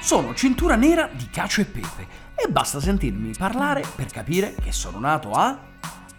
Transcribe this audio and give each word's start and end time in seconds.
Sono 0.00 0.34
cintura 0.34 0.74
nera 0.74 1.08
di 1.10 1.26
cacio 1.30 1.62
e 1.62 1.64
pepe 1.64 2.06
e 2.34 2.50
basta 2.50 2.80
sentirmi 2.80 3.32
parlare 3.38 3.82
per 3.94 4.06
capire 4.06 4.54
che 4.60 4.72
sono 4.72 4.98
nato 4.98 5.30
a 5.30 5.58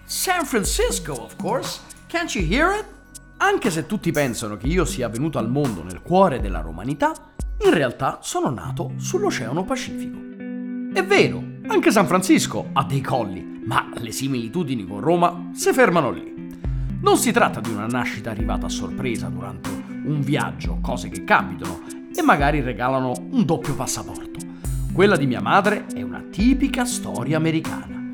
San 0.03 0.45
Francisco, 0.45 1.13
of 1.13 1.35
course. 1.35 1.81
Can't 2.07 2.33
you 2.33 2.43
hear 2.49 2.79
it? 2.79 2.85
Anche 3.37 3.69
se 3.69 3.85
tutti 3.85 4.11
pensano 4.11 4.57
che 4.57 4.65
io 4.65 4.85
sia 4.85 5.09
venuto 5.09 5.37
al 5.37 5.49
mondo 5.49 5.83
nel 5.83 6.01
cuore 6.01 6.39
della 6.39 6.61
romanità, 6.61 7.13
in 7.63 7.73
realtà 7.73 8.19
sono 8.21 8.49
nato 8.49 8.93
sull'Oceano 8.97 9.63
Pacifico. 9.63 10.17
È 10.93 11.03
vero, 11.03 11.43
anche 11.67 11.91
San 11.91 12.07
Francisco 12.07 12.69
ha 12.73 12.83
dei 12.85 13.01
colli, 13.01 13.61
ma 13.65 13.89
le 13.95 14.11
similitudini 14.11 14.87
con 14.87 14.99
Roma 14.99 15.51
si 15.53 15.71
fermano 15.73 16.09
lì. 16.09 16.42
Non 17.03 17.17
si 17.17 17.33
tratta 17.33 17.59
di 17.59 17.69
una 17.69 17.85
nascita 17.85 18.31
arrivata 18.31 18.67
a 18.67 18.69
sorpresa 18.69 19.27
durante 19.27 19.69
un 20.05 20.21
viaggio, 20.21 20.77
cose 20.81 21.09
che 21.09 21.25
capitano 21.25 21.81
e 22.15 22.21
magari 22.21 22.61
regalano 22.61 23.11
un 23.31 23.43
doppio 23.43 23.75
passaporto. 23.75 24.39
Quella 24.93 25.17
di 25.17 25.27
mia 25.27 25.41
madre 25.41 25.85
è 25.93 26.01
una 26.01 26.23
tipica 26.31 26.85
storia 26.85 27.35
americana, 27.35 28.09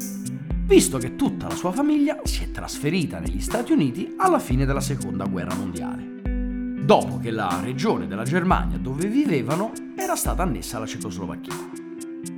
visto 0.65 0.97
che 0.97 1.15
tutta 1.15 1.47
la 1.47 1.53
sua 1.53 1.71
famiglia 1.71 2.17
si 2.23 2.45
è 2.45 2.49
trasferita 2.49 3.19
negli 3.19 3.41
Stati 3.41 3.73
Uniti 3.73 4.15
alla 4.17 4.39
fine 4.39 4.65
della 4.65 4.81
Seconda 4.81 5.25
Guerra 5.25 5.53
Mondiale, 5.53 6.83
dopo 6.83 7.19
che 7.19 7.29
la 7.29 7.59
regione 7.61 8.07
della 8.07 8.23
Germania 8.23 8.79
dove 8.79 9.05
vivevano 9.05 9.71
era 9.95 10.15
stata 10.15 10.41
annessa 10.41 10.77
alla 10.77 10.87
Cecoslovacchia. 10.87 11.53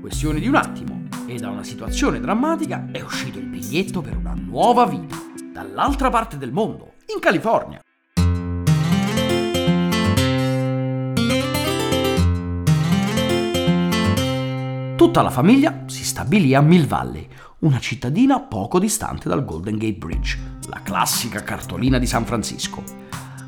Questione 0.02 0.42
di 0.42 0.50
un 0.50 0.56
attimo, 0.56 1.04
e 1.28 1.38
da 1.38 1.50
una 1.50 1.64
situazione 1.64 2.20
drammatica 2.20 2.90
è 2.92 3.00
uscito 3.00 3.40
il 3.40 3.46
biglietto 3.46 4.02
per 4.02 4.18
una 4.18 4.34
nuova 4.34 4.86
vita 4.86 5.31
dall'altra 5.52 6.10
parte 6.10 6.38
del 6.38 6.52
mondo, 6.52 6.94
in 7.14 7.20
California. 7.20 7.82
Tutta 14.96 15.22
la 15.22 15.30
famiglia 15.30 15.84
si 15.88 16.06
stabilì 16.06 16.56
a 16.56 16.62
Mill 16.62 16.88
Valley, 16.88 17.28
una 17.60 17.80
cittadina 17.80 18.40
poco 18.40 18.80
distante 18.80 19.28
dal 19.28 19.44
Golden 19.44 19.78
Gate 19.78 19.98
Bridge, 19.98 20.40
la 20.70 20.82
classica 20.84 21.44
cartolina 21.44 21.98
di 21.98 22.06
San 22.06 22.26
Francisco. 22.26 22.84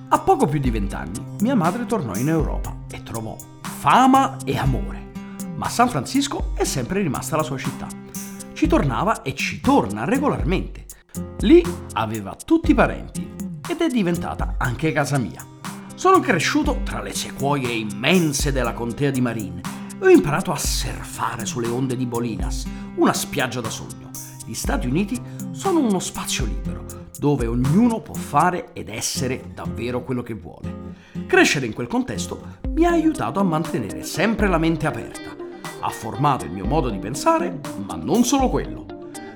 A 0.10 0.20
poco 0.20 0.46
più 0.46 0.60
di 0.60 0.70
vent'anni 0.70 1.38
mia 1.40 1.56
madre 1.56 1.86
tornò 1.86 2.16
in 2.16 2.28
Europa 2.28 2.76
e 2.92 3.02
trovò 3.04 3.36
fama 3.62 4.38
e 4.44 4.58
amore, 4.58 5.12
ma 5.56 5.70
San 5.70 5.90
Francisco 5.90 6.52
è 6.56 6.66
sempre 6.66 7.02
rimasta 7.02 7.38
la 7.38 7.44
sua 7.44 7.58
città. 7.58 7.88
Ci 8.54 8.68
tornava 8.68 9.22
e 9.22 9.34
ci 9.36 9.62
torna 9.62 10.06
regolarmente 10.06 10.86
Lì 11.40 11.64
aveva 11.94 12.36
tutti 12.36 12.72
i 12.72 12.74
parenti 12.74 13.32
ed 13.70 13.82
è 13.82 13.88
diventata 13.88 14.56
anche 14.58 14.92
casa 14.92 15.18
mia. 15.18 15.46
Sono 15.96 16.20
cresciuto 16.20 16.82
tra 16.84 17.02
le 17.02 17.14
sequoie 17.14 17.72
immense 17.72 18.52
della 18.52 18.74
contea 18.74 19.12
di 19.12 19.22
Marine 19.22 19.62
e 20.02 20.06
ho 20.06 20.10
imparato 20.10 20.52
a 20.52 20.58
surfare 20.58 21.46
sulle 21.46 21.68
onde 21.68 21.96
di 21.96 22.06
Bolinas, 22.06 22.66
una 22.96 23.14
spiaggia 23.14 23.62
da 23.62 23.70
sogno. 23.70 24.10
Gli 24.46 24.54
Stati 24.54 24.88
Uniti 24.88 25.22
sono 25.52 25.80
uno 25.80 26.00
spazio 26.00 26.46
libero, 26.46 26.86
dove 27.18 27.46
ognuno 27.48 28.02
può 28.02 28.16
fare 28.16 28.74
ed 28.74 28.90
essere 28.90 29.52
davvero 29.54 30.04
quello 30.04 30.24
che 30.24 30.34
vuole. 30.34 30.82
Crescere 31.26 31.66
in 31.66 31.74
quel 31.74 31.88
contesto 31.88 32.58
mi 32.70 32.86
ha 32.86 32.92
aiutato 32.92 33.40
a 33.40 33.44
mantenere 33.44 34.04
sempre 34.04 34.48
la 34.48 34.58
mente 34.58 34.88
aperta. 34.88 35.34
Ha 35.80 35.90
formato 35.90 36.44
il 36.46 36.52
mio 36.52 36.66
modo 36.66 36.90
di 36.90 36.98
pensare, 36.98 37.62
ma 37.86 37.96
non 37.96 38.24
solo 38.24 38.50
quello. 38.50 38.83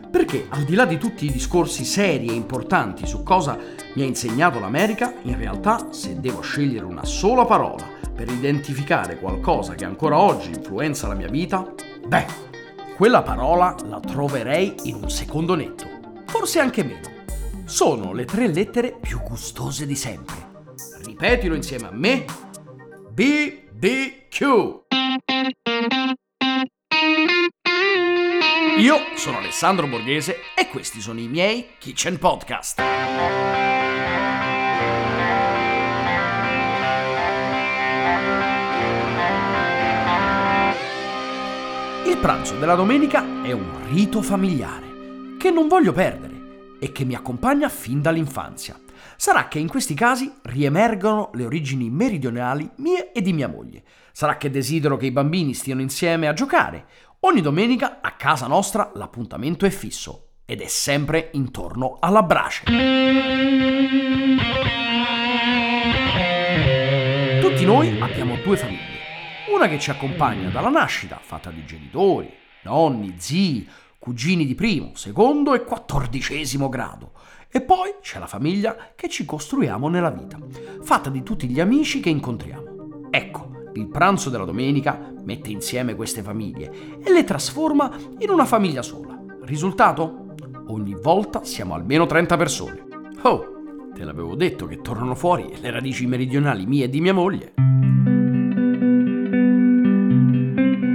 Perché 0.09 0.47
al 0.49 0.63
di 0.63 0.75
là 0.75 0.85
di 0.85 0.97
tutti 0.97 1.25
i 1.25 1.31
discorsi 1.31 1.83
seri 1.85 2.27
e 2.27 2.33
importanti 2.33 3.05
su 3.05 3.23
cosa 3.23 3.57
mi 3.93 4.01
ha 4.01 4.05
insegnato 4.05 4.59
l'America, 4.59 5.13
in 5.23 5.37
realtà 5.37 5.87
se 5.91 6.19
devo 6.19 6.41
scegliere 6.41 6.85
una 6.85 7.05
sola 7.05 7.45
parola 7.45 7.85
per 8.15 8.29
identificare 8.29 9.19
qualcosa 9.19 9.75
che 9.75 9.85
ancora 9.85 10.17
oggi 10.17 10.49
influenza 10.49 11.07
la 11.07 11.13
mia 11.13 11.27
vita, 11.27 11.71
beh, 12.07 12.25
quella 12.95 13.21
parola 13.21 13.75
la 13.87 13.99
troverei 13.99 14.73
in 14.83 14.95
un 14.95 15.09
secondo 15.11 15.53
netto, 15.53 15.87
forse 16.25 16.59
anche 16.59 16.83
meno. 16.83 17.15
Sono 17.65 18.13
le 18.13 18.25
tre 18.25 18.47
lettere 18.47 18.97
più 18.99 19.19
gustose 19.21 19.85
di 19.85 19.95
sempre. 19.95 20.35
Ripetilo 21.03 21.53
insieme 21.53 21.87
a 21.87 21.91
me. 21.91 22.25
BBQ. 23.11 24.85
Io 28.87 28.99
sono 29.15 29.39
Alessandro 29.39 29.85
Borghese 29.85 30.37
e 30.55 30.69
questi 30.69 31.01
sono 31.01 31.19
i 31.19 31.27
miei 31.27 31.71
Kitchen 31.77 32.17
Podcast. 32.17 32.79
Il 42.05 42.17
pranzo 42.21 42.57
della 42.57 42.75
domenica 42.75 43.43
è 43.43 43.51
un 43.51 43.89
rito 43.89 44.21
familiare 44.21 45.35
che 45.37 45.51
non 45.51 45.67
voglio 45.67 45.91
perdere 45.91 46.77
e 46.79 46.93
che 46.93 47.03
mi 47.03 47.13
accompagna 47.13 47.67
fin 47.67 48.01
dall'infanzia. 48.01 48.79
Sarà 49.17 49.47
che 49.47 49.59
in 49.59 49.67
questi 49.67 49.95
casi 49.95 50.31
riemergono 50.43 51.31
le 51.33 51.43
origini 51.43 51.89
meridionali 51.89 52.69
mie 52.77 53.11
e 53.11 53.21
di 53.21 53.33
mia 53.33 53.47
moglie. 53.47 53.83
Sarà 54.11 54.37
che 54.37 54.49
desidero 54.49 54.97
che 54.97 55.07
i 55.07 55.11
bambini 55.11 55.53
stiano 55.53 55.81
insieme 55.81 56.27
a 56.27 56.33
giocare 56.33 56.85
Ogni 57.21 57.41
domenica 57.41 57.97
a 57.99 58.11
casa 58.11 58.45
nostra 58.45 58.91
l'appuntamento 58.93 59.65
è 59.65 59.71
fisso 59.71 60.33
ed 60.45 60.61
è 60.61 60.67
sempre 60.67 61.31
intorno 61.33 61.97
alla 61.99 62.21
brace. 62.21 62.63
Tutti 67.41 67.65
noi 67.65 67.99
abbiamo 67.99 68.37
due 68.43 68.55
famiglie. 68.55 68.97
Una 69.51 69.67
che 69.67 69.79
ci 69.79 69.89
accompagna 69.89 70.49
dalla 70.49 70.69
nascita, 70.69 71.17
fatta 71.19 71.49
di 71.49 71.65
genitori, 71.65 72.31
nonni, 72.61 73.15
zii, 73.17 73.67
cugini 73.97 74.45
di 74.45 74.53
primo, 74.53 74.91
secondo 74.93 75.55
e 75.55 75.63
quattordicesimo 75.63 76.69
grado. 76.69 77.13
E 77.49 77.61
poi 77.61 77.95
c'è 77.99 78.19
la 78.19 78.27
famiglia 78.27 78.93
che 78.95 79.09
ci 79.09 79.25
costruiamo 79.25 79.89
nella 79.89 80.11
vita, 80.11 80.37
fatta 80.83 81.09
di 81.09 81.23
tutti 81.23 81.47
gli 81.47 81.59
amici 81.59 81.99
che 81.99 82.09
incontriamo. 82.09 83.07
Ecco, 83.09 83.46
il 83.77 83.87
pranzo 83.87 84.29
della 84.29 84.45
domenica 84.45 85.13
mette 85.23 85.51
insieme 85.51 85.95
queste 85.95 86.21
famiglie 86.21 86.99
e 87.03 87.11
le 87.11 87.23
trasforma 87.23 87.91
in 88.19 88.29
una 88.29 88.45
famiglia 88.45 88.81
sola. 88.81 89.17
Risultato? 89.43 90.25
Ogni 90.67 90.95
volta 91.01 91.43
siamo 91.43 91.73
almeno 91.73 92.05
30 92.05 92.37
persone. 92.37 92.85
Oh, 93.21 93.45
te 93.93 94.03
l'avevo 94.03 94.35
detto 94.35 94.65
che 94.65 94.81
tornano 94.81 95.15
fuori 95.15 95.49
le 95.61 95.71
radici 95.71 96.05
meridionali 96.05 96.65
mie 96.65 96.85
e 96.85 96.89
di 96.89 97.01
mia 97.01 97.13
moglie. 97.13 97.53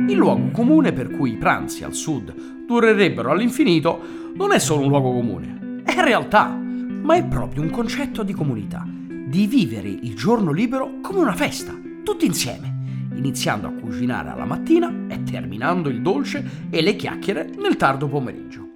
Il 0.08 0.18
luogo 0.18 0.50
comune 0.50 0.92
per 0.92 1.10
cui 1.10 1.32
i 1.32 1.36
pranzi 1.36 1.84
al 1.84 1.94
sud 1.94 2.34
durerebbero 2.66 3.30
all'infinito 3.30 3.98
non 4.34 4.52
è 4.52 4.58
solo 4.58 4.82
un 4.82 4.88
luogo 4.88 5.12
comune, 5.12 5.82
è 5.84 5.94
realtà, 6.02 6.48
ma 6.48 7.14
è 7.14 7.24
proprio 7.24 7.62
un 7.62 7.70
concetto 7.70 8.22
di 8.22 8.32
comunità, 8.32 8.86
di 8.86 9.46
vivere 9.46 9.88
il 9.88 10.14
giorno 10.14 10.52
libero 10.52 11.00
come 11.00 11.20
una 11.20 11.34
festa, 11.34 11.74
tutti 12.02 12.26
insieme 12.26 12.71
iniziando 13.14 13.66
a 13.66 13.72
cucinare 13.72 14.30
alla 14.30 14.44
mattina 14.44 14.92
e 15.08 15.22
terminando 15.22 15.88
il 15.88 16.02
dolce 16.02 16.68
e 16.70 16.82
le 16.82 16.96
chiacchiere 16.96 17.50
nel 17.56 17.76
tardo 17.76 18.08
pomeriggio. 18.08 18.68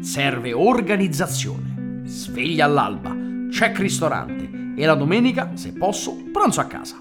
Serve 0.00 0.52
organizzazione, 0.52 2.02
sveglia 2.04 2.64
all'alba, 2.64 3.16
check 3.50 3.78
ristorante 3.78 4.74
e 4.76 4.86
la 4.86 4.94
domenica, 4.94 5.52
se 5.54 5.72
posso, 5.72 6.16
pranzo 6.32 6.60
a 6.60 6.64
casa. 6.64 7.00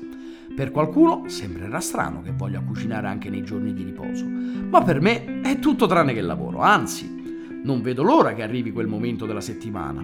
Per 0.55 0.71
qualcuno 0.71 1.25
sembrerà 1.27 1.79
strano 1.79 2.21
che 2.21 2.31
voglia 2.31 2.61
cucinare 2.61 3.07
anche 3.07 3.29
nei 3.29 3.43
giorni 3.43 3.73
di 3.73 3.83
riposo, 3.83 4.25
ma 4.25 4.81
per 4.81 5.01
me 5.01 5.41
è 5.41 5.59
tutto 5.59 5.85
tranne 5.85 6.13
che 6.13 6.21
lavoro, 6.21 6.61
anzi, 6.61 7.61
non 7.63 7.81
vedo 7.81 8.01
l'ora 8.01 8.33
che 8.33 8.41
arrivi 8.41 8.71
quel 8.71 8.87
momento 8.87 9.25
della 9.25 9.41
settimana. 9.41 10.03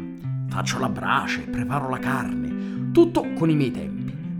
Faccio 0.49 0.77
la 0.77 0.89
brace, 0.89 1.41
preparo 1.41 1.89
la 1.89 1.97
carne, 1.97 2.91
tutto 2.91 3.33
con 3.33 3.49
i 3.49 3.55
miei 3.55 3.71
tempi 3.71 3.92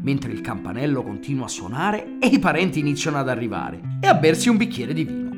mentre 0.03 0.31
il 0.31 0.41
campanello 0.41 1.01
continua 1.01 1.45
a 1.45 1.49
suonare 1.49 2.17
e 2.19 2.27
i 2.27 2.39
parenti 2.39 2.79
iniziano 2.79 3.17
ad 3.17 3.29
arrivare 3.29 3.97
e 3.99 4.07
a 4.07 4.13
bersi 4.13 4.49
un 4.49 4.57
bicchiere 4.57 4.93
di 4.93 5.03
vino. 5.03 5.31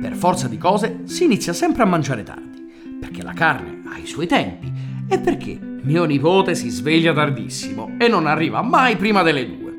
Per 0.00 0.14
forza 0.16 0.48
di 0.48 0.58
cose 0.58 1.02
si 1.04 1.24
inizia 1.24 1.52
sempre 1.52 1.82
a 1.82 1.86
mangiare 1.86 2.22
tardi, 2.22 2.70
perché 3.00 3.22
la 3.22 3.32
carne 3.32 3.82
ha 3.86 3.98
i 3.98 4.06
suoi 4.06 4.26
tempi 4.26 4.70
e 5.08 5.18
perché 5.18 5.58
mio 5.60 6.04
nipote 6.04 6.54
si 6.54 6.68
sveglia 6.68 7.12
tardissimo 7.12 7.94
e 7.98 8.08
non 8.08 8.26
arriva 8.26 8.62
mai 8.62 8.96
prima 8.96 9.22
delle 9.22 9.46
due. 9.46 9.72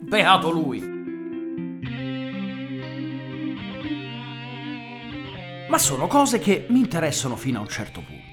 Beato 0.00 0.50
lui! 0.50 0.92
Ma 5.68 5.78
sono 5.78 6.06
cose 6.06 6.38
che 6.38 6.66
mi 6.68 6.78
interessano 6.78 7.36
fino 7.36 7.58
a 7.58 7.62
un 7.62 7.68
certo 7.68 8.02
punto 8.06 8.23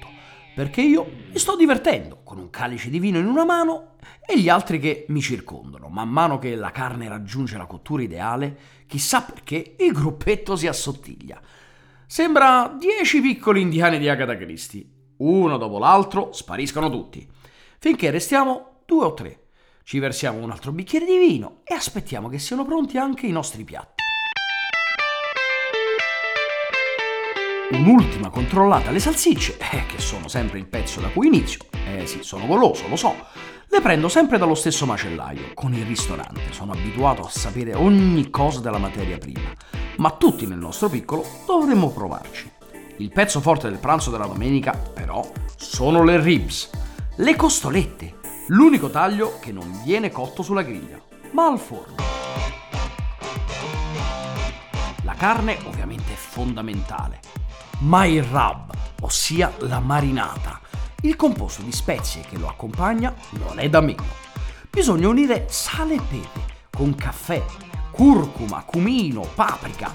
perché 0.54 0.82
io 0.82 1.04
mi 1.32 1.38
sto 1.38 1.56
divertendo 1.56 2.20
con 2.22 2.38
un 2.38 2.50
calice 2.50 2.90
di 2.90 2.98
vino 2.98 3.18
in 3.18 3.26
una 3.26 3.44
mano 3.44 3.96
e 4.24 4.38
gli 4.38 4.48
altri 4.48 4.78
che 4.78 5.06
mi 5.08 5.20
circondano. 5.20 5.88
Man 5.88 6.08
mano 6.08 6.38
che 6.38 6.54
la 6.54 6.70
carne 6.70 7.08
raggiunge 7.08 7.56
la 7.56 7.66
cottura 7.66 8.02
ideale, 8.02 8.56
chissà 8.86 9.22
perché 9.22 9.76
il 9.78 9.92
gruppetto 9.92 10.56
si 10.56 10.66
assottiglia. 10.66 11.40
Sembra 12.06 12.74
dieci 12.78 13.20
piccoli 13.20 13.60
indiani 13.62 13.98
di 13.98 14.08
Agatha 14.08 14.36
Christie. 14.36 14.84
Uno 15.18 15.56
dopo 15.56 15.78
l'altro 15.78 16.32
spariscono 16.32 16.90
tutti. 16.90 17.26
finché 17.78 18.10
restiamo 18.10 18.82
due 18.86 19.04
o 19.04 19.14
tre. 19.14 19.46
Ci 19.82 19.98
versiamo 19.98 20.38
un 20.38 20.50
altro 20.52 20.70
bicchiere 20.70 21.04
di 21.04 21.18
vino 21.18 21.62
e 21.64 21.74
aspettiamo 21.74 22.28
che 22.28 22.38
siano 22.38 22.64
pronti 22.64 22.96
anche 22.96 23.26
i 23.26 23.32
nostri 23.32 23.64
piatti. 23.64 24.01
Un'ultima 27.72 28.28
controllata 28.28 28.90
alle 28.90 29.00
salsicce, 29.00 29.56
eh, 29.56 29.86
che 29.86 29.98
sono 29.98 30.28
sempre 30.28 30.58
il 30.58 30.66
pezzo 30.66 31.00
da 31.00 31.08
cui 31.08 31.28
inizio. 31.28 31.60
Eh 31.86 32.06
sì, 32.06 32.22
sono 32.22 32.46
goloso, 32.46 32.86
lo 32.86 32.96
so. 32.96 33.14
Le 33.66 33.80
prendo 33.80 34.08
sempre 34.10 34.36
dallo 34.36 34.54
stesso 34.54 34.84
macellaio, 34.84 35.52
con 35.54 35.72
il 35.72 35.86
ristorante. 35.86 36.52
Sono 36.52 36.72
abituato 36.72 37.22
a 37.22 37.30
sapere 37.30 37.74
ogni 37.74 38.28
cosa 38.28 38.60
della 38.60 38.76
materia 38.76 39.16
prima. 39.16 39.50
Ma 39.96 40.10
tutti 40.10 40.46
nel 40.46 40.58
nostro 40.58 40.90
piccolo 40.90 41.24
dovremmo 41.46 41.88
provarci. 41.88 42.50
Il 42.98 43.10
pezzo 43.10 43.40
forte 43.40 43.70
del 43.70 43.78
pranzo 43.78 44.10
della 44.10 44.26
domenica, 44.26 44.72
però, 44.72 45.26
sono 45.56 46.04
le 46.04 46.20
ribs, 46.20 46.68
le 47.16 47.34
costolette, 47.34 48.16
l'unico 48.48 48.90
taglio 48.90 49.38
che 49.40 49.50
non 49.50 49.80
viene 49.82 50.10
cotto 50.10 50.42
sulla 50.42 50.62
griglia, 50.62 51.00
ma 51.30 51.46
al 51.46 51.58
forno. 51.58 51.94
La 55.04 55.14
carne 55.14 55.58
ovviamente 55.64 56.12
è 56.12 56.16
fondamentale, 56.16 57.20
ma 57.82 58.04
il 58.04 58.22
rub, 58.22 58.72
ossia 59.00 59.52
la 59.60 59.80
marinata, 59.80 60.60
il 61.02 61.16
composto 61.16 61.62
di 61.62 61.72
spezie 61.72 62.22
che 62.22 62.38
lo 62.38 62.48
accompagna, 62.48 63.14
non 63.30 63.58
è 63.58 63.68
da 63.68 63.80
meno. 63.80 64.04
Bisogna 64.70 65.08
unire 65.08 65.46
sale 65.48 65.94
e 65.94 66.00
pepe 66.00 66.50
con 66.70 66.94
caffè, 66.94 67.42
curcuma, 67.90 68.62
cumino, 68.64 69.20
paprika. 69.34 69.92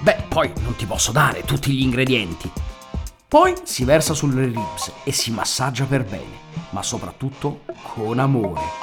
Beh, 0.00 0.24
poi 0.28 0.50
non 0.60 0.74
ti 0.76 0.86
posso 0.86 1.12
dare 1.12 1.44
tutti 1.44 1.72
gli 1.72 1.82
ingredienti. 1.82 2.50
Poi 3.28 3.54
si 3.62 3.84
versa 3.84 4.14
sulle 4.14 4.46
ribs 4.46 4.92
e 5.04 5.12
si 5.12 5.30
massaggia 5.30 5.84
per 5.84 6.04
bene, 6.04 6.38
ma 6.70 6.82
soprattutto 6.82 7.60
con 7.94 8.18
amore. 8.18 8.79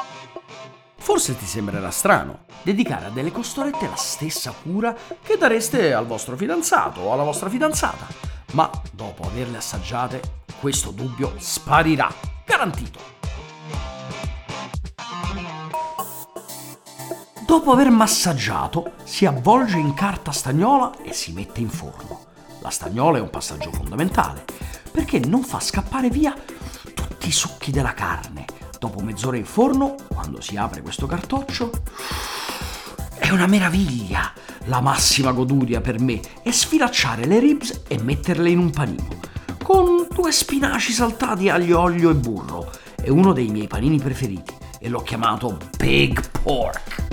Forse 1.08 1.38
ti 1.38 1.46
sembrerà 1.46 1.90
strano 1.90 2.40
dedicare 2.64 3.06
a 3.06 3.10
delle 3.10 3.32
costolette 3.32 3.88
la 3.88 3.96
stessa 3.96 4.52
cura 4.52 4.94
che 5.24 5.38
dareste 5.38 5.94
al 5.94 6.06
vostro 6.06 6.36
fidanzato 6.36 7.00
o 7.00 7.14
alla 7.14 7.24
vostra 7.24 7.48
fidanzata, 7.48 8.06
ma 8.52 8.70
dopo 8.92 9.24
averle 9.24 9.56
assaggiate 9.56 10.44
questo 10.60 10.92
dubbio 10.92 11.34
sparirà, 11.38 12.14
garantito. 12.46 13.00
Dopo 17.46 17.72
aver 17.72 17.90
massaggiato, 17.90 18.92
si 19.06 19.26
avvolge 19.26 19.78
in 19.78 19.94
carta 19.94 20.34
stagnola 20.34 20.92
e 21.04 21.14
si 21.14 21.32
mette 21.32 21.62
in 21.62 21.70
forno. 21.70 22.26
La 22.60 22.70
stagnola 22.70 23.18
è 23.18 23.22
un 23.22 23.30
passaggio 23.30 23.72
fondamentale 23.72 24.44
perché 24.92 25.20
non 25.20 25.42
fa 25.44 25.62
scappare 25.62 26.10
via 26.10 26.36
tutti 26.94 27.30
i 27.30 27.32
succhi 27.32 27.72
della 27.72 27.94
carne 27.94 28.57
Dopo 28.80 29.02
mezz'ora 29.02 29.38
in 29.38 29.46
forno, 29.46 29.96
quando 30.08 30.40
si 30.40 30.56
apre 30.56 30.82
questo 30.82 31.08
cartoccio, 31.08 31.72
è 33.18 33.30
una 33.32 33.48
meraviglia! 33.48 34.32
La 34.66 34.82
massima 34.82 35.32
goduria 35.32 35.82
per 35.82 36.00
me 36.00 36.20
è 36.44 36.52
sfilacciare 36.52 37.26
le 37.26 37.40
ribs 37.40 37.84
e 37.88 38.02
metterle 38.02 38.50
in 38.50 38.60
un 38.60 38.70
panino, 38.70 39.20
con 39.64 40.08
due 40.14 40.32
spinaci 40.32 40.92
saltati 40.92 41.50
aglio, 41.50 41.80
olio 41.80 42.10
e 42.10 42.16
burro. 42.16 42.70
È 42.96 43.10
uno 43.10 43.32
dei 43.34 43.48
miei 43.48 43.68
panini 43.68 43.98
preferiti 43.98 44.54
e 44.80 44.90
l'ho 44.90 45.02
chiamato 45.02 45.58
Big 45.78 46.22
Pork. 46.44 47.06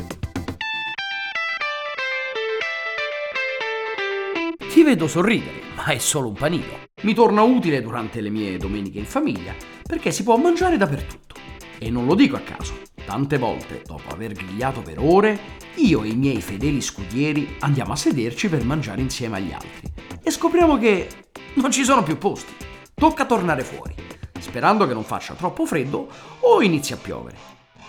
Ti 4.69 4.83
vedo 4.83 5.07
sorridere, 5.07 5.63
ma 5.77 5.85
è 5.87 5.99
solo 5.99 6.29
un 6.29 6.35
panino. 6.35 6.83
Mi 7.03 7.15
torna 7.15 7.43
utile 7.43 7.81
durante 7.81 8.21
le 8.21 8.31
mie 8.31 8.57
domeniche 8.57 8.99
in 8.99 9.07
famiglia, 9.07 9.55
perché 9.87 10.11
si 10.11 10.25
può 10.25 10.37
mangiare 10.37 10.77
dappertutto. 10.77 11.34
E 11.85 11.91
non 11.91 12.07
lo 12.07 12.15
dico 12.15 12.37
a 12.37 12.41
caso. 12.41 12.81
Tante 13.05 13.37
volte, 13.37 13.83
dopo 13.85 14.11
aver 14.11 14.33
grigliato 14.33 14.81
per 14.81 14.99
ore, 14.99 15.39
io 15.75 16.03
e 16.03 16.09
i 16.09 16.17
miei 16.17 16.41
fedeli 16.41 16.81
scudieri 16.81 17.57
andiamo 17.61 17.93
a 17.93 17.97
sederci 17.97 18.49
per 18.49 18.65
mangiare 18.65 19.03
insieme 19.03 19.37
agli 19.37 19.53
altri. 19.53 19.93
E 20.23 20.31
scopriamo 20.31 20.79
che 20.79 21.09
non 21.57 21.71
ci 21.71 21.85
sono 21.85 22.03
più 22.03 22.17
posti. 22.17 22.55
Tocca 22.95 23.27
tornare 23.27 23.65
fuori, 23.65 23.95
sperando 24.41 24.87
che 24.87 24.95
non 24.95 25.05
faccia 25.05 25.35
troppo 25.35 25.67
freddo 25.67 26.09
o 26.41 26.63
inizi 26.63 26.95
a 26.95 26.97
piovere. 26.97 27.37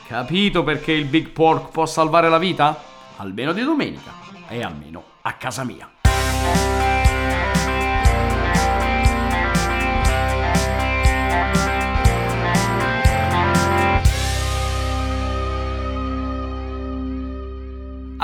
Capito 0.06 0.66
perché 0.66 0.92
il 0.92 1.06
Big 1.06 1.30
Pork 1.30 1.72
può 1.72 1.86
salvare 1.86 2.28
la 2.28 2.38
vita? 2.38 2.78
Almeno 3.16 3.54
di 3.54 3.64
domenica 3.64 4.12
e 4.50 4.62
almeno 4.62 5.04
a 5.22 5.36
casa 5.36 5.64
mia. 5.64 5.90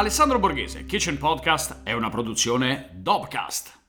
Alessandro 0.01 0.39
Borghese, 0.39 0.88
Kitchen 0.88 1.19
Podcast 1.19 1.81
è 1.83 1.94
una 1.94 2.09
produzione 2.09 2.89
Dobcast. 2.92 3.81